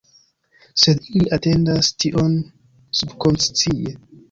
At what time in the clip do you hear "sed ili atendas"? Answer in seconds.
0.83-1.91